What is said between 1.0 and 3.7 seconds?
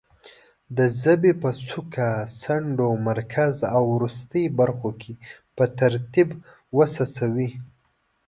ژبې په څوکه، څنډو، مرکز